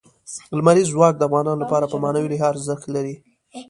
لمریز 0.57 0.87
ځواک 0.93 1.13
د 1.17 1.21
افغانانو 1.27 1.61
لپاره 1.63 1.85
په 1.91 1.97
معنوي 2.03 2.29
لحاظ 2.31 2.53
ارزښت 2.57 2.85
لري. 2.95 3.15